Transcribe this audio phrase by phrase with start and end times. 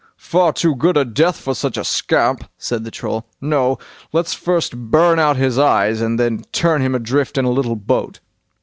[0.17, 3.27] "Far too good a death for such a scamp", said the Troll.
[3.39, 3.77] "No!
[4.11, 8.19] let's first burn out his eyes, and then turn him adrift in a little boat."